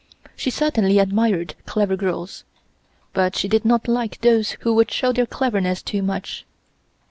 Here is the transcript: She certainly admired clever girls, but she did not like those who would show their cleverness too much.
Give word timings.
She 0.35 0.49
certainly 0.49 0.97
admired 0.97 1.53
clever 1.67 1.95
girls, 1.95 2.43
but 3.13 3.35
she 3.35 3.47
did 3.47 3.63
not 3.65 3.87
like 3.87 4.19
those 4.21 4.57
who 4.61 4.73
would 4.73 4.89
show 4.89 5.13
their 5.13 5.27
cleverness 5.27 5.83
too 5.83 6.01
much. 6.01 6.43